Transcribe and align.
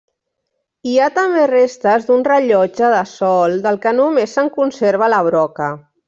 Hi 0.91 0.95
ha 0.99 1.09
també 1.17 1.43
restes 1.51 2.07
d'un 2.07 2.25
rellotge 2.29 2.89
de 2.95 3.01
sol, 3.13 3.53
del 3.67 3.77
que 3.87 3.93
només 4.01 4.33
se'n 4.39 4.49
conserva 4.61 5.11
la 5.17 5.21
broca. 5.33 5.69